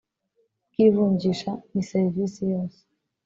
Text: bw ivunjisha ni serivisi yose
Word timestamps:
bw 0.71 0.77
ivunjisha 0.87 1.51
ni 1.71 1.83
serivisi 1.89 2.41
yose 2.53 2.79